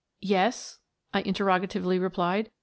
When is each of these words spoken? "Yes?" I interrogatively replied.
"Yes?" 0.23 0.79
I 1.13 1.21
interrogatively 1.21 1.99
replied. 1.99 2.49